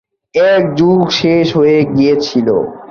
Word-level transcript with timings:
একটা 0.35 0.49
যুগ 0.77 0.99
শেষ 1.11 1.45
হয়ে 1.57 1.77
গিয়েছিল। 1.95 2.47